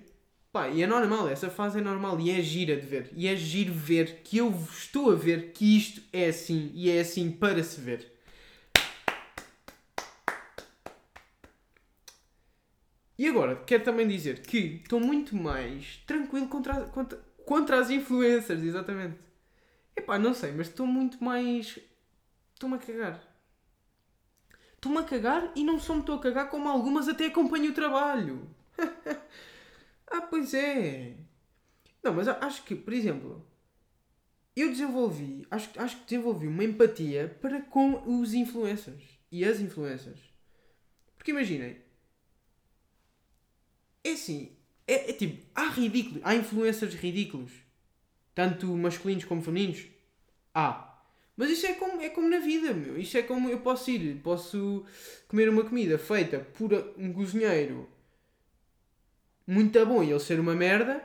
[0.50, 3.10] Pá, e é normal, essa fase é normal e é gira de ver.
[3.12, 7.00] E é giro ver que eu estou a ver que isto é assim e é
[7.00, 8.10] assim para se ver.
[13.18, 18.62] E agora, quero também dizer que estou muito mais tranquilo contra, contra, contra as influencers,
[18.62, 19.18] exatamente.
[19.94, 21.78] Epá, não sei, mas estou muito mais.
[22.54, 23.22] Estou-me a cagar.
[24.76, 27.74] Estou-me a cagar e não só me estou a cagar, como algumas até acompanho o
[27.74, 28.48] trabalho.
[30.10, 31.16] Ah, pois é.
[32.02, 33.46] Não, mas acho que, por exemplo,
[34.56, 40.20] eu desenvolvi, acho, acho que desenvolvi uma empatia para com os influencers e as influencers.
[41.16, 41.76] Porque imaginem,
[44.02, 47.52] é assim, é, é tipo, há ridículos, há influencers ridículos,
[48.34, 49.86] tanto masculinos como femininos.
[50.54, 50.86] Há.
[51.36, 52.98] Mas isso é como, é como na vida, meu.
[52.98, 54.84] Isto é como eu posso ir, posso
[55.28, 57.88] comer uma comida feita por um cozinheiro
[59.50, 61.02] muito bom e ele ser uma merda,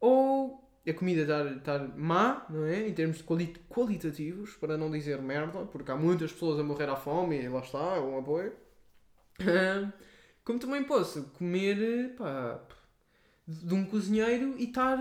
[0.00, 2.88] ou a comida estar, estar má, não é?
[2.88, 6.96] Em termos quali qualitativos, para não dizer merda, porque há muitas pessoas a morrer à
[6.96, 8.52] fome e lá está, é um apoio.
[10.44, 12.60] Como também posso comer pá,
[13.46, 14.98] de um cozinheiro e estar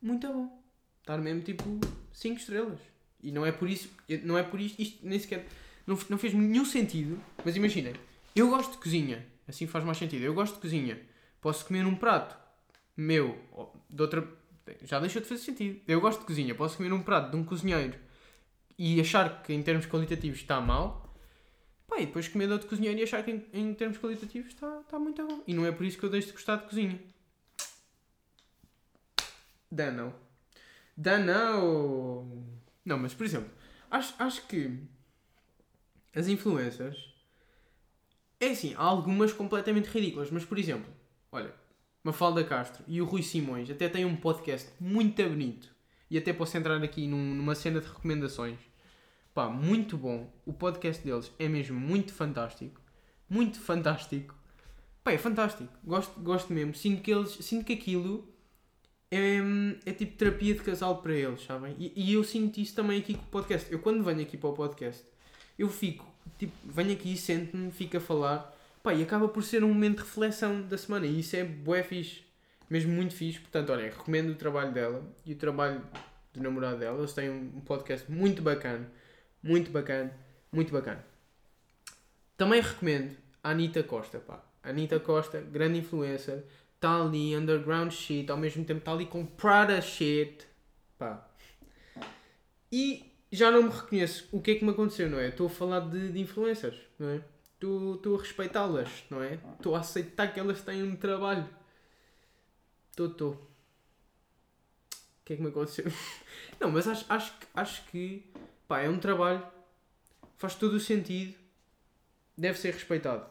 [0.00, 0.62] muito bom.
[1.00, 1.80] Estar mesmo tipo
[2.12, 2.80] 5 estrelas.
[3.20, 3.90] E não é por isso,
[4.22, 5.44] não é por isto, isto nem sequer
[5.86, 7.94] não, não fez nenhum sentido, mas imaginem,
[8.34, 10.22] eu gosto de cozinha, assim faz mais sentido.
[10.22, 10.98] Eu gosto de cozinha
[11.40, 12.36] Posso comer um prato
[12.96, 13.38] meu,
[13.90, 14.26] de outra.
[14.82, 15.80] Já deixou de fazer sentido.
[15.86, 17.98] Eu gosto de cozinha, posso comer um prato de um cozinheiro
[18.78, 21.14] e achar que em termos qualitativos está mal.
[21.86, 24.80] Pá, e depois comer de outro cozinheiro e achar que em, em termos qualitativos está,
[24.80, 25.42] está muito bom.
[25.46, 27.00] E não é por isso que eu deixo de gostar de cozinha.
[29.70, 30.12] Danão.
[30.96, 32.44] Danão!
[32.84, 33.50] Não, mas por exemplo,
[33.90, 34.80] acho, acho que
[36.14, 37.14] as influências.
[38.40, 40.92] É assim, há algumas completamente ridículas, mas por exemplo,
[41.36, 41.52] Olha,
[42.02, 45.68] Mafalda Castro e o Rui Simões até têm um podcast muito bonito.
[46.10, 48.58] E até posso entrar aqui num, numa cena de recomendações.
[49.34, 50.32] Pá, muito bom.
[50.46, 52.80] O podcast deles é mesmo muito fantástico.
[53.28, 54.34] Muito fantástico.
[55.04, 55.70] Pá, é fantástico.
[55.84, 56.74] Gosto, gosto mesmo.
[56.74, 57.32] Sinto que eles.
[57.32, 58.26] Sinto que aquilo
[59.10, 59.36] é,
[59.84, 61.76] é, tipo terapia de casal para eles, sabem?
[61.78, 63.70] E, e eu sinto isso também aqui com o podcast.
[63.70, 65.04] Eu quando venho aqui para o podcast,
[65.58, 66.06] eu fico,
[66.38, 68.55] tipo, venho aqui, sento-me, fico a falar,
[68.86, 71.06] pá, e acaba por ser um momento de reflexão da semana.
[71.06, 72.22] E isso é bué fixe,
[72.70, 73.40] mesmo muito fixe.
[73.40, 75.82] Portanto, olha, recomendo o trabalho dela e o trabalho
[76.32, 76.96] do namorado dela.
[76.96, 78.88] Eles têm um podcast muito bacana,
[79.42, 80.14] muito bacana,
[80.52, 81.04] muito bacana.
[82.36, 84.40] Também recomendo a Anitta Costa, pá.
[84.62, 86.44] Anitta Costa, grande influencer,
[86.76, 90.46] está ali, underground shit, ao mesmo tempo está ali com Prada shit,
[90.96, 91.28] pá.
[92.70, 95.28] E já não me reconheço o que é que me aconteceu, não é?
[95.28, 97.35] Estou a falar de, de influencers, não é?
[97.56, 99.40] Estou estou a respeitá-las, não é?
[99.56, 101.48] Estou a aceitar que elas têm um trabalho.
[102.90, 103.32] Estou, estou.
[103.32, 105.86] O que é que me aconteceu?
[106.60, 108.30] Não, mas acho, acho, acho que,
[108.68, 109.44] pá, é um trabalho,
[110.36, 111.34] faz todo o sentido,
[112.36, 113.26] deve ser respeitado.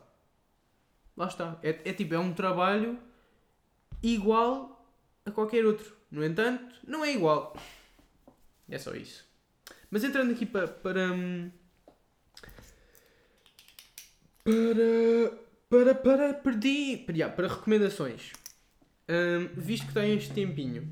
[1.16, 1.60] Lá está.
[1.64, 3.00] É, é tipo, é um trabalho
[4.02, 4.86] igual
[5.26, 5.96] a qualquer outro.
[6.12, 7.56] No entanto, não é igual.
[8.70, 9.26] É só isso.
[9.90, 10.68] Mas entrando aqui para.
[10.68, 11.02] para.
[14.46, 15.32] Para.
[15.70, 15.96] para.
[15.96, 16.34] para.
[16.36, 16.98] perdi.
[16.98, 18.32] para, para recomendações.
[19.10, 20.88] Hum, visto que tem este tempinho.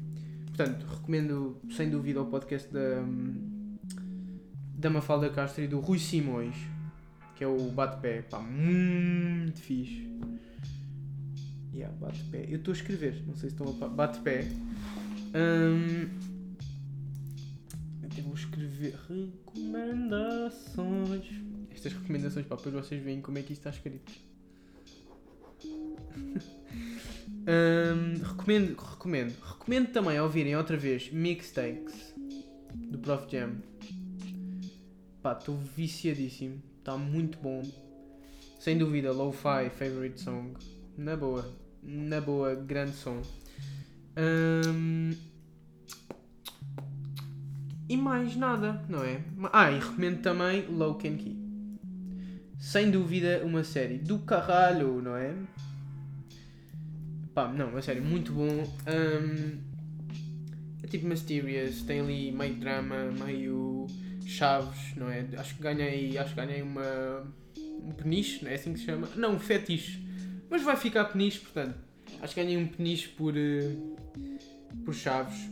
[0.47, 3.03] Portanto, recomendo sem dúvida o podcast da.
[4.75, 6.55] da Mafalda Castro e do Rui Simões.
[7.35, 8.23] Que é o Bate-Pé.
[8.23, 10.09] Pá, muito fixe.
[11.73, 12.45] Yeah, bate-pé.
[12.49, 13.87] Eu estou a escrever, não sei se estão a.
[13.87, 14.47] Bate-pé.
[15.33, 16.07] Hum,
[18.15, 21.25] eu vou escrever recomendações.
[21.73, 24.11] Estas recomendações, pá, depois vocês veem como é que isto está escrito.
[27.45, 29.35] Hum, recomendo, recomendo.
[29.43, 32.15] Recomendo também ouvirem outra vez Mixtakes
[32.73, 33.57] do Prof Jam.
[35.21, 36.61] Pá, estou viciadíssimo.
[36.79, 37.61] Está muito bom.
[38.59, 40.53] Sem dúvida, Lo-Fi Favorite Song.
[40.97, 41.53] Na boa.
[41.81, 43.21] Na boa, grande som.
[44.17, 45.11] Hum,
[47.89, 49.21] E mais nada, não é?
[49.51, 51.42] Ah, e recomendo também Low Can Key.
[52.63, 55.35] Sem dúvida, uma série do caralho, não é?
[57.33, 58.63] Pá, não, uma série muito bom.
[58.87, 59.59] Hum,
[60.81, 63.85] é tipo Mysterious, tem ali meio drama, meio
[64.25, 65.27] chaves, não é?
[65.37, 67.27] Acho que ganhei, acho que ganhei uma
[67.83, 69.09] um peniche, não é assim que se chama?
[69.17, 69.99] Não, um fetiche.
[70.49, 71.75] Mas vai ficar peniche, portanto.
[72.21, 73.75] Acho que ganhei um peniche por eh,
[74.85, 75.49] por chaves.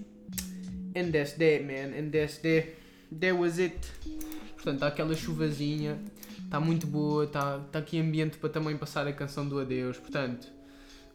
[0.96, 1.94] And that's that, man.
[1.94, 2.70] And that's that.
[3.20, 3.78] That was it.
[4.56, 6.00] Portanto, está aquela chuvazinha.
[6.52, 7.24] Está muito boa.
[7.24, 9.98] Está tá aqui ambiente para também passar a canção do adeus.
[9.98, 10.52] Portanto,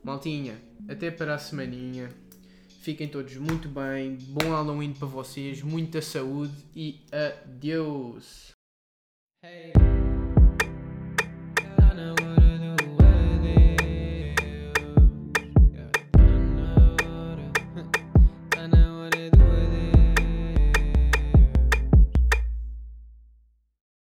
[0.03, 0.57] maltinha,
[0.89, 2.09] até para a semaninha.
[2.81, 4.17] Fiquem todos muito bem.
[4.31, 5.61] Bom Halloween para vocês.
[5.61, 8.53] Muita saúde e adeus.
[9.45, 9.86] Hey.